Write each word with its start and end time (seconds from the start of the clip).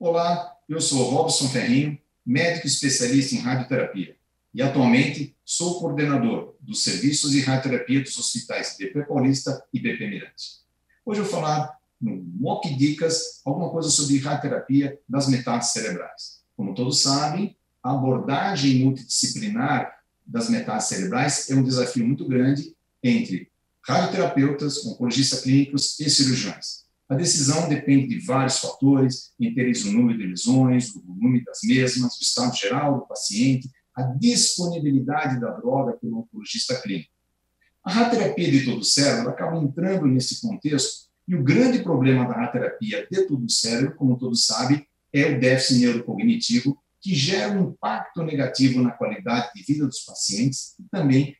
Olá, 0.00 0.56
eu 0.68 0.80
sou 0.80 1.10
Robson 1.10 1.48
Ferrinho, 1.48 1.98
médico 2.24 2.68
especialista 2.68 3.34
em 3.34 3.38
radioterapia 3.38 4.14
e 4.54 4.62
atualmente 4.62 5.36
sou 5.44 5.80
coordenador 5.80 6.54
dos 6.60 6.84
serviços 6.84 7.32
de 7.32 7.40
radioterapia 7.40 8.00
dos 8.00 8.16
hospitais 8.16 8.76
BP 8.78 9.06
Paulista 9.06 9.60
e 9.74 9.80
BP 9.80 10.06
Mirante. 10.06 10.60
Hoje 11.04 11.18
eu 11.18 11.24
vou 11.24 11.32
falar 11.32 11.76
no 12.00 12.14
Mock 12.14 12.72
Dicas 12.76 13.42
alguma 13.44 13.70
coisa 13.70 13.90
sobre 13.90 14.18
radioterapia 14.18 14.96
das 15.08 15.26
metástases 15.26 15.72
cerebrais. 15.72 16.42
Como 16.56 16.76
todos 16.76 17.02
sabem, 17.02 17.56
a 17.82 17.90
abordagem 17.90 18.84
multidisciplinar 18.84 19.98
das 20.24 20.48
metástases 20.48 20.96
cerebrais 20.96 21.50
é 21.50 21.56
um 21.56 21.64
desafio 21.64 22.06
muito 22.06 22.24
grande 22.24 22.72
entre 23.02 23.50
radioterapeutas, 23.84 24.86
oncologistas 24.86 25.40
clínicos 25.40 25.98
e 25.98 26.08
cirurgiões. 26.08 26.87
A 27.08 27.14
decisão 27.14 27.68
depende 27.68 28.08
de 28.08 28.18
vários 28.24 28.58
fatores, 28.58 29.32
entre 29.40 29.62
eles 29.62 29.84
o 29.84 29.92
número 29.92 30.18
de 30.18 30.26
lesões, 30.26 30.94
o 30.94 31.02
volume 31.02 31.42
das 31.42 31.60
mesmas, 31.64 32.18
o 32.18 32.22
estado 32.22 32.54
geral 32.54 32.98
do 32.98 33.06
paciente, 33.06 33.70
a 33.96 34.02
disponibilidade 34.02 35.40
da 35.40 35.50
droga 35.52 35.94
pelo 35.94 36.18
oncologista 36.18 36.80
clínico. 36.80 37.10
A 37.82 37.90
radioterapia 37.90 38.50
de 38.50 38.64
todo 38.66 38.80
o 38.80 38.84
cérebro 38.84 39.30
acaba 39.30 39.56
entrando 39.56 40.06
nesse 40.06 40.40
contexto 40.42 41.08
e 41.26 41.34
o 41.34 41.42
grande 41.42 41.82
problema 41.82 42.26
da 42.26 42.34
radioterapia 42.34 43.06
de 43.10 43.26
todo 43.26 43.44
o 43.44 43.50
cérebro, 43.50 43.96
como 43.96 44.18
todos 44.18 44.44
sabem, 44.44 44.86
é 45.12 45.26
o 45.26 45.40
déficit 45.40 45.80
neurocognitivo, 45.80 46.78
que 47.00 47.14
gera 47.14 47.58
um 47.58 47.70
impacto 47.70 48.22
negativo 48.22 48.82
na 48.82 48.90
qualidade 48.90 49.50
de 49.54 49.62
vida 49.62 49.86
dos 49.86 50.00
pacientes 50.00 50.74
e 50.78 50.84
também 50.90 51.34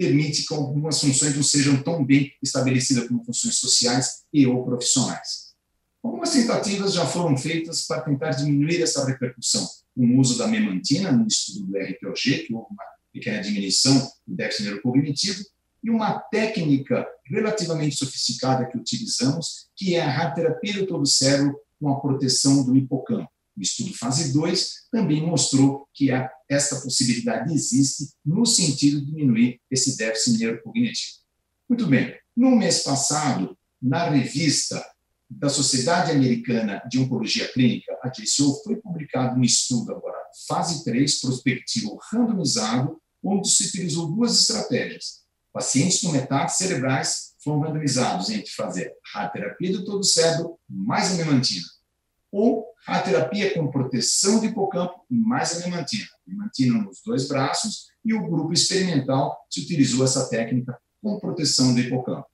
permite 0.00 0.46
que 0.46 0.54
algumas 0.54 0.98
funções 0.98 1.36
não 1.36 1.42
sejam 1.42 1.82
tão 1.82 2.02
bem 2.02 2.32
estabelecidas 2.42 3.06
como 3.06 3.22
funções 3.22 3.56
sociais 3.56 4.22
e 4.32 4.46
ou 4.46 4.64
profissionais. 4.64 5.50
Algumas 6.02 6.30
tentativas 6.30 6.94
já 6.94 7.04
foram 7.04 7.36
feitas 7.36 7.86
para 7.86 8.00
tentar 8.00 8.30
diminuir 8.30 8.80
essa 8.80 9.04
repercussão, 9.04 9.68
com 9.94 10.06
o 10.06 10.18
uso 10.18 10.38
da 10.38 10.46
memantina 10.46 11.12
no 11.12 11.26
estudo 11.26 11.66
do 11.66 11.76
RPOG, 11.76 12.46
que 12.46 12.54
houve 12.54 12.68
uma 12.70 12.84
pequena 13.12 13.42
diminuição 13.42 14.10
do 14.26 14.34
déficit 14.34 14.62
neurocognitivo, 14.62 15.44
e 15.84 15.90
uma 15.90 16.18
técnica 16.18 17.06
relativamente 17.26 17.96
sofisticada 17.96 18.66
que 18.70 18.78
utilizamos, 18.78 19.68
que 19.76 19.96
é 19.96 20.00
a 20.00 20.08
radioterapia 20.08 20.78
do 20.78 20.86
todo 20.86 21.06
cérebro 21.06 21.54
com 21.78 21.90
a 21.90 22.00
proteção 22.00 22.64
do 22.64 22.74
hipocampo. 22.74 23.30
O 23.60 23.62
estudo 23.62 23.92
fase 23.92 24.32
2 24.32 24.88
também 24.90 25.20
mostrou 25.20 25.86
que 25.92 26.08
esta 26.48 26.80
possibilidade 26.80 27.52
existe 27.52 28.08
no 28.24 28.46
sentido 28.46 29.00
de 29.00 29.06
diminuir 29.08 29.60
esse 29.70 29.98
déficit 29.98 30.38
neurocognitivo. 30.38 31.18
Muito 31.68 31.86
bem, 31.86 32.16
no 32.34 32.56
mês 32.56 32.82
passado, 32.82 33.54
na 33.80 34.08
revista 34.08 34.82
da 35.28 35.50
Sociedade 35.50 36.10
Americana 36.10 36.82
de 36.88 36.98
Oncologia 36.98 37.52
Clínica, 37.52 37.98
a 38.02 38.08
JCO, 38.08 38.62
foi 38.64 38.76
publicado 38.76 39.38
um 39.38 39.44
estudo 39.44 39.92
agora, 39.92 40.16
fase 40.48 40.82
3, 40.82 41.20
prospectivo 41.20 41.98
randomizado, 42.10 42.98
onde 43.22 43.46
se 43.50 43.68
utilizou 43.68 44.10
duas 44.10 44.40
estratégias. 44.40 45.20
Pacientes 45.52 46.00
com 46.00 46.12
metástases 46.12 46.56
cerebrais 46.56 47.34
foram 47.44 47.60
randomizados 47.60 48.30
entre 48.30 48.50
fazer 48.52 48.94
radioterapia 49.12 49.72
do 49.72 49.84
todo 49.84 50.02
cérebro 50.02 50.58
mais 50.66 51.14
memantina 51.18 51.66
ou 52.32 52.69
a 52.86 53.00
terapia 53.00 53.54
com 53.54 53.70
proteção 53.70 54.40
de 54.40 54.46
hipocampo 54.46 55.04
mais 55.08 55.56
a 55.56 55.66
memantina. 55.66 56.08
Memantina 56.26 56.82
nos 56.82 57.00
dois 57.04 57.28
braços 57.28 57.88
e 58.04 58.14
o 58.14 58.28
grupo 58.28 58.52
experimental 58.52 59.36
se 59.50 59.60
utilizou 59.60 60.04
essa 60.04 60.28
técnica 60.28 60.78
com 61.02 61.18
proteção 61.18 61.74
do 61.74 61.80
hipocampo. 61.80 62.28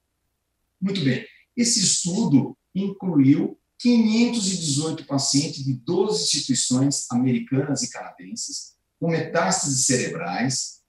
Muito 0.80 1.03
bem, 1.03 1.27
esse 1.56 1.80
estudo 1.80 2.56
incluiu 2.75 3.58
518 3.78 5.05
pacientes 5.05 5.64
de 5.64 5.75
12 5.75 6.22
instituições 6.22 7.06
americanas 7.10 7.82
e 7.82 7.91
canadenses 7.91 8.76
com 8.98 9.10
metástases 9.10 9.84
cerebrais, 9.84 10.81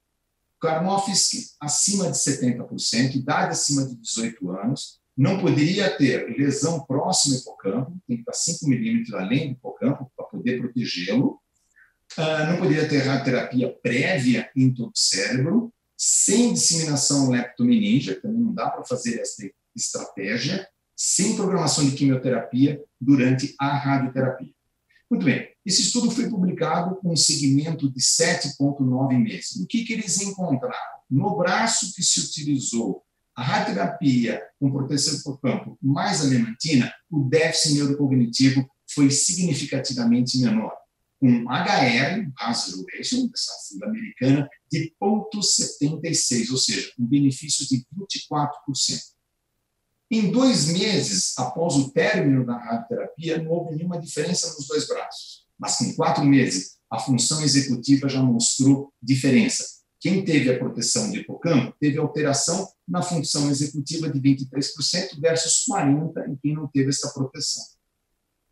Karmoff 0.60 1.12
acima 1.60 2.10
de 2.10 2.18
70%, 2.18 3.16
idade 3.16 3.52
acima 3.52 3.86
de 3.86 3.96
18 3.96 4.52
anos, 4.52 5.00
não 5.18 5.40
poderia 5.40 5.90
ter 5.98 6.38
lesão 6.38 6.86
próxima 6.86 7.36
ao 7.36 7.42
hipocampo, 7.42 7.98
tem 8.08 8.18
que 8.18 8.22
estar 8.22 8.34
5 8.34 8.68
milímetros 8.68 9.14
além 9.16 9.48
do 9.48 9.54
hipocampo 9.54 10.12
para 10.16 10.26
poder 10.26 10.62
protegê-lo. 10.62 11.40
Uh, 12.18 12.52
não 12.52 12.58
poderia 12.58 12.88
ter 12.88 13.00
radioterapia 13.00 13.76
prévia 13.82 14.50
em 14.56 14.72
todo 14.72 14.90
o 14.90 14.98
cérebro, 14.98 15.74
sem 15.98 16.54
disseminação 16.54 17.32
leptomeníngea, 17.32 18.22
também 18.22 18.40
não 18.40 18.54
dá 18.54 18.70
para 18.70 18.86
fazer 18.86 19.20
essa 19.20 19.50
estratégia, 19.76 20.68
sem 20.96 21.36
programação 21.36 21.86
de 21.86 21.96
quimioterapia 21.96 22.84
durante 23.02 23.56
a 23.60 23.76
radioterapia. 23.76 24.54
Muito 25.10 25.26
bem, 25.26 25.50
esse 25.66 25.82
estudo 25.82 26.12
foi 26.12 26.30
publicado 26.30 26.96
com 26.98 27.14
um 27.14 27.16
segmento 27.16 27.90
de 27.90 28.00
7,9 28.00 29.18
meses. 29.18 29.56
O 29.56 29.66
que, 29.66 29.84
que 29.84 29.94
eles 29.94 30.22
encontraram? 30.22 30.98
No 31.10 31.36
braço 31.38 31.94
que 31.96 32.04
se 32.04 32.20
utilizou 32.20 33.04
a 33.38 33.44
radioterapia 33.44 34.42
com 34.60 34.72
proteção 34.72 35.22
por 35.22 35.40
campo 35.40 35.78
mais 35.80 36.22
a 36.22 36.26
memantina, 36.26 36.92
o 37.08 37.24
déficit 37.24 37.76
neurocognitivo 37.76 38.68
foi 38.90 39.12
significativamente 39.12 40.40
menor, 40.40 40.74
com 41.20 41.46
HR, 41.48 42.32
hazard 42.40 42.84
ratio, 42.98 43.30
dessa 43.30 43.52
sigla 43.62 43.88
americana, 43.90 44.50
de 44.72 44.92
0,76, 45.00 46.50
ou 46.50 46.58
seja, 46.58 46.92
um 47.00 47.06
benefício 47.06 47.68
de 47.68 47.86
24%. 47.96 48.50
Em 50.10 50.32
dois 50.32 50.70
meses 50.70 51.38
após 51.38 51.76
o 51.76 51.92
término 51.92 52.44
da 52.44 52.58
radioterapia, 52.58 53.44
não 53.44 53.52
houve 53.52 53.76
nenhuma 53.76 54.00
diferença 54.00 54.52
nos 54.56 54.66
dois 54.66 54.88
braços, 54.88 55.46
mas 55.60 55.78
com 55.78 55.94
quatro 55.94 56.26
meses, 56.26 56.78
a 56.90 56.98
função 56.98 57.44
executiva 57.44 58.10
já 58.10 58.24
mostrou 58.24 58.92
diferença 59.00 59.77
quem 60.00 60.24
teve 60.24 60.52
a 60.52 60.60
proteção 60.60 61.12
de 61.12 61.20
hipocampo 61.20 61.76
teve 61.80 61.98
alteração 61.98 62.68
na 62.88 63.02
função 63.02 63.50
executiva 63.50 64.10
de 64.10 64.20
23% 64.20 65.20
versus 65.20 65.66
40% 65.70 66.30
em 66.30 66.36
quem 66.36 66.54
não 66.54 66.68
teve 66.68 66.90
essa 66.90 67.12
proteção. 67.14 67.64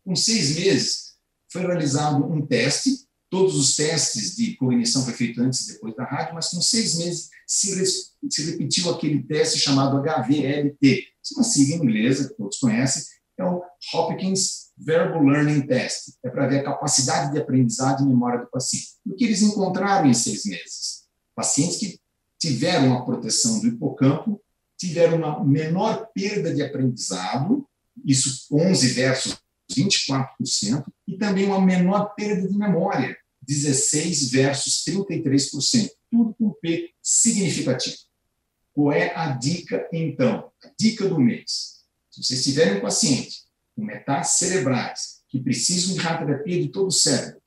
Com 0.04 0.14
seis 0.14 0.56
meses, 0.56 1.14
foi 1.50 1.62
realizado 1.62 2.24
um 2.24 2.44
teste, 2.44 3.06
todos 3.30 3.56
os 3.56 3.76
testes 3.76 4.36
de 4.36 4.56
cognição 4.56 5.04
foi 5.04 5.14
feito 5.14 5.40
antes 5.40 5.68
e 5.68 5.72
depois 5.74 5.94
da 5.94 6.04
rádio, 6.04 6.34
mas 6.34 6.48
com 6.48 6.60
seis 6.60 6.96
meses 6.98 7.28
se, 7.46 7.84
se 8.30 8.50
repetiu 8.50 8.90
aquele 8.90 9.22
teste 9.22 9.58
chamado 9.58 9.98
HVLT, 9.98 10.78
é 10.82 11.34
uma 11.34 11.44
sigla 11.44 11.76
inglesa 11.76 12.28
que 12.28 12.36
todos 12.36 12.58
conhecem, 12.58 13.04
é 13.38 13.44
o 13.44 13.62
Hopkins 13.94 14.66
Verbal 14.78 15.22
Learning 15.22 15.66
Test, 15.66 16.14
é 16.24 16.30
para 16.30 16.46
ver 16.46 16.60
a 16.60 16.64
capacidade 16.64 17.32
de 17.32 17.38
aprendizagem 17.38 18.06
e 18.06 18.08
memória 18.08 18.40
do 18.40 18.50
paciente. 18.50 18.88
O 19.06 19.14
que 19.14 19.24
eles 19.24 19.42
encontraram 19.42 20.08
em 20.08 20.14
seis 20.14 20.44
meses? 20.44 20.85
Pacientes 21.36 21.76
que 21.76 22.00
tiveram 22.38 22.96
a 22.96 23.04
proteção 23.04 23.60
do 23.60 23.66
hipocampo 23.66 24.42
tiveram 24.78 25.18
uma 25.18 25.44
menor 25.44 26.08
perda 26.14 26.54
de 26.54 26.62
aprendizado, 26.62 27.68
isso 28.04 28.46
11 28.50 28.88
versus 28.88 29.36
24%, 29.70 30.84
e 31.06 31.18
também 31.18 31.44
uma 31.44 31.60
menor 31.60 32.14
perda 32.14 32.48
de 32.48 32.56
memória, 32.56 33.16
16 33.42 34.30
versus 34.30 34.82
33%, 34.86 35.90
tudo 36.10 36.34
com 36.34 36.54
P 36.54 36.94
significativo. 37.02 37.96
Qual 38.72 38.92
é 38.92 39.14
a 39.14 39.28
dica, 39.32 39.86
então? 39.92 40.50
A 40.64 40.70
dica 40.78 41.06
do 41.06 41.20
mês. 41.20 41.82
Se 42.10 42.22
vocês 42.22 42.42
tiverem 42.42 42.78
um 42.78 42.80
paciente 42.80 43.44
com 43.74 43.84
metástases 43.84 44.38
cerebrais 44.38 45.22
que 45.28 45.40
precisam 45.40 45.94
de 45.94 46.00
radioterapia 46.00 46.62
de 46.62 46.68
todo 46.68 46.88
o 46.88 46.92
cérebro, 46.92 47.42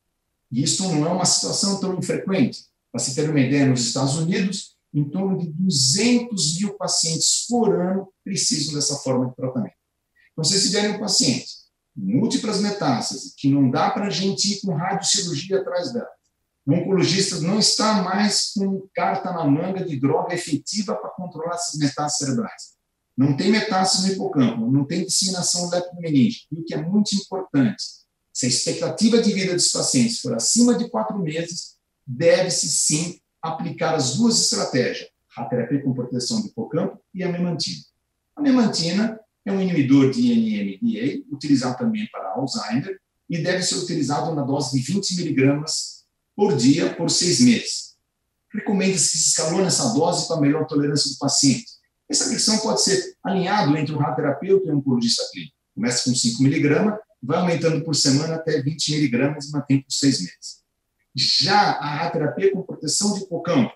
e 0.51 0.63
isso 0.63 0.83
não 0.83 1.07
é 1.07 1.09
uma 1.09 1.25
situação 1.25 1.79
tão 1.79 1.97
infrequente, 1.97 2.69
para 2.91 3.00
se 3.00 3.16
ter 3.16 3.29
uma 3.29 3.39
ideia, 3.39 3.66
nos 3.66 3.85
Estados 3.88 4.16
Unidos, 4.16 4.77
em 4.94 5.03
torno 5.09 5.38
de 5.38 5.47
200 5.51 6.59
mil 6.59 6.73
pacientes 6.75 7.45
por 7.47 7.73
ano 7.75 8.11
precisam 8.23 8.73
dessa 8.73 8.96
forma 8.97 9.28
de 9.28 9.35
tratamento. 9.35 9.75
Então, 10.31 10.43
se 10.43 10.61
tiverem 10.61 10.96
um 10.96 10.99
paciente 10.99 11.59
múltiplas 11.96 12.61
metástases, 12.61 13.34
que 13.35 13.49
não 13.49 13.69
dá 13.69 13.91
para 13.91 14.08
a 14.08 14.09
gente 14.09 14.53
ir 14.53 14.61
com 14.61 14.73
radiocirurgia 14.73 15.59
atrás 15.59 15.91
dela, 15.91 16.08
o 16.66 16.73
oncologista 16.73 17.40
não 17.41 17.59
está 17.59 18.02
mais 18.03 18.52
com 18.53 18.87
carta 18.93 19.31
na 19.34 19.43
manga 19.46 19.84
de 19.84 19.99
droga 19.99 20.34
efetiva 20.34 20.96
para 20.96 21.09
controlar 21.09 21.55
essas 21.55 21.79
metástases 21.79 22.17
cerebrais. 22.17 22.79
Não 23.17 23.35
tem 23.35 23.52
metástase 23.52 24.08
no 24.08 24.14
hipocampo, 24.14 24.72
não 24.72 24.85
tem 24.85 25.05
disseminação 25.05 25.69
leptomeníngea. 25.69 26.41
E 26.52 26.59
o 26.59 26.64
que 26.64 26.73
é 26.73 26.81
muito 26.81 27.14
importante, 27.16 27.84
se 28.31 28.46
a 28.46 28.49
expectativa 28.49 29.22
de 29.22 29.34
vida 29.34 29.53
dos 29.53 29.69
pacientes 29.69 30.19
for 30.19 30.34
acima 30.35 30.78
de 30.78 30.90
quatro 30.90 31.17
meses, 31.19 31.78
deve-se 32.09 32.67
sim 32.67 33.20
aplicar 33.41 33.94
as 33.94 34.16
duas 34.16 34.41
estratégias, 34.41 35.09
a 35.38 35.46
terapia 35.46 35.82
com 35.82 35.94
proteção 35.94 36.41
do 36.41 36.47
hipocampo 36.47 37.00
e 37.14 37.23
a 37.23 37.32
memantina. 37.32 37.82
A 38.35 38.41
memantina 38.41 39.20
é 39.46 39.52
um 39.52 39.61
inibidor 39.61 40.11
de 40.11 40.22
NMDA, 40.22 41.23
utilizado 41.32 41.78
também 41.78 42.08
para 42.11 42.32
Alzheimer, 42.32 43.00
e 43.29 43.38
deve 43.38 43.61
ser 43.61 43.76
utilizado 43.76 44.34
na 44.34 44.41
dose 44.41 44.78
de 44.78 44.91
20 44.91 45.17
miligramas 45.17 46.06
por 46.35 46.56
dia 46.56 46.94
por 46.96 47.11
seis 47.11 47.40
meses. 47.40 47.96
Recomenda-se 48.52 49.12
que 49.12 49.17
se 49.17 49.29
escalone 49.29 49.67
essa 49.67 49.94
dose 49.94 50.28
para 50.28 50.41
melhor 50.41 50.66
tolerância 50.66 51.12
do 51.12 51.17
paciente. 51.20 51.67
Essa 52.09 52.28
versão 52.28 52.58
pode 52.58 52.82
ser 52.82 53.14
alinhado 53.23 53.78
entre 53.78 53.94
o 53.94 54.00
radioterapeuta 54.00 54.67
e 54.67 54.72
o 54.72 54.78
oncologista 54.78 55.23
clínico. 55.32 55.53
Começa 55.76 56.09
com 56.09 56.16
5 56.16 56.41
miligramas 56.41 57.00
vai 57.22 57.38
aumentando 57.40 57.84
por 57.84 57.96
semana 57.96 58.35
até 58.35 58.62
20 58.62 58.91
miligramas 58.94 59.47
e 59.47 59.52
mantém 59.52 59.82
por 59.82 59.91
seis 59.91 60.20
meses. 60.20 60.59
Já 61.19 61.71
a 61.71 61.95
radioterapia 61.95 62.53
com 62.53 62.61
proteção 62.61 63.13
de 63.13 63.23
hipocampo, 63.23 63.73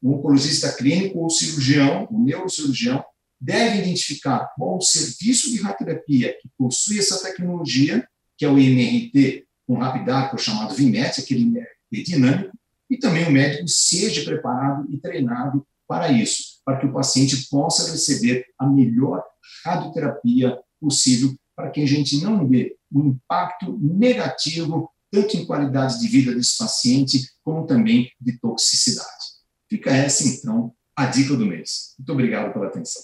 o 0.00 0.12
oncologista 0.12 0.72
clínico 0.72 1.18
ou 1.18 1.28
cirurgião, 1.28 2.06
o 2.10 2.22
neurocirurgião, 2.22 3.04
deve 3.40 3.78
identificar 3.78 4.52
qual 4.56 4.76
o 4.76 4.80
serviço 4.80 5.50
de 5.50 5.60
radioterapia 5.60 6.36
que 6.40 6.48
possui 6.56 7.00
essa 7.00 7.20
tecnologia, 7.20 8.06
que 8.38 8.44
é 8.44 8.48
o 8.48 8.58
MRT 8.58 9.44
com 9.66 9.78
rapidaco, 9.78 10.38
chamado 10.38 10.74
VIMET, 10.74 11.20
aquele 11.20 11.42
MRT 11.42 12.02
dinâmico, 12.04 12.56
e 12.88 12.96
também 12.96 13.26
o 13.26 13.32
médico 13.32 13.66
seja 13.66 14.24
preparado 14.24 14.86
e 14.88 14.98
treinado 14.98 15.66
para 15.88 16.12
isso, 16.12 16.60
para 16.64 16.78
que 16.78 16.86
o 16.86 16.92
paciente 16.92 17.48
possa 17.50 17.90
receber 17.90 18.46
a 18.58 18.66
melhor 18.66 19.22
radioterapia 19.64 20.58
possível, 20.80 21.34
para 21.56 21.70
que 21.70 21.82
a 21.82 21.86
gente 21.86 22.22
não 22.22 22.46
dê 22.46 22.76
um 22.92 23.08
impacto 23.08 23.78
negativo, 23.80 24.90
tanto 25.14 25.36
em 25.36 25.46
qualidade 25.46 26.00
de 26.00 26.08
vida 26.08 26.34
desse 26.34 26.58
paciente, 26.58 27.30
como 27.44 27.66
também 27.66 28.10
de 28.20 28.36
toxicidade. 28.40 29.24
Fica 29.70 29.90
essa, 29.90 30.26
então, 30.26 30.74
a 30.96 31.06
dica 31.06 31.36
do 31.36 31.46
mês. 31.46 31.94
Muito 31.96 32.12
obrigado 32.12 32.52
pela 32.52 32.66
atenção. 32.66 33.02